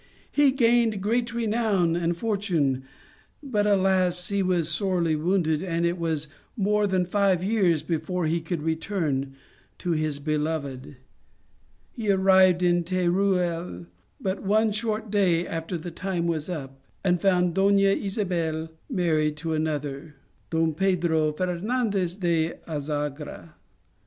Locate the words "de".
22.15-22.53